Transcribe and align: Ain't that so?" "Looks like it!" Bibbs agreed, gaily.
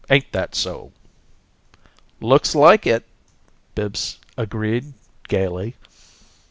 Ain't 0.09 0.31
that 0.31 0.55
so?" 0.55 0.91
"Looks 2.21 2.55
like 2.55 2.87
it!" 2.87 3.05
Bibbs 3.75 4.17
agreed, 4.35 4.93
gaily. 5.27 5.75